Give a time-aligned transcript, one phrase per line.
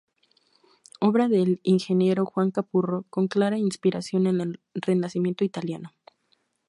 [0.99, 5.91] Obra del ingeniero Juan Capurro, con clara inspiración en el Renacimiento italiano.